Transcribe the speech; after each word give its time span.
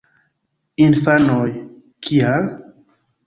Infanoj: 0.85 1.51
"Kial???" 2.07 2.51